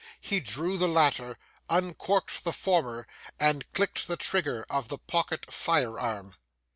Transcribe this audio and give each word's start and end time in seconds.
He 0.19 0.39
drew 0.39 0.79
the 0.79 0.87
latter, 0.87 1.37
uncorked 1.69 2.43
the 2.43 2.53
former, 2.53 3.05
and 3.39 3.71
clicked 3.71 4.07
the 4.07 4.17
trigger 4.17 4.65
of 4.67 4.87
the 4.87 4.97
pocket 4.97 5.53
fire 5.53 5.99
arm. 5.99 6.33